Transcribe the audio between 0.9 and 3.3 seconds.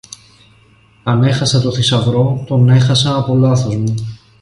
Αν έχασα το θησαυρό, τον έχασα